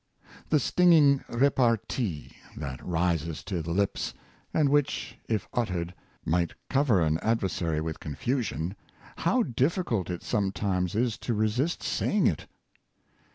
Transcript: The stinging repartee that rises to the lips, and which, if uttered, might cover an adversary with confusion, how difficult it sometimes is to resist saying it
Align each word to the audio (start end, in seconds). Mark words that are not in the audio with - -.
The 0.49 0.59
stinging 0.59 1.23
repartee 1.29 2.31
that 2.57 2.83
rises 2.83 3.43
to 3.43 3.61
the 3.61 3.69
lips, 3.69 4.15
and 4.51 4.67
which, 4.69 5.15
if 5.29 5.47
uttered, 5.53 5.93
might 6.25 6.53
cover 6.71 7.01
an 7.01 7.19
adversary 7.19 7.81
with 7.81 7.99
confusion, 7.99 8.75
how 9.17 9.43
difficult 9.43 10.09
it 10.09 10.23
sometimes 10.23 10.95
is 10.95 11.19
to 11.19 11.35
resist 11.35 11.83
saying 11.83 12.25
it 12.25 12.47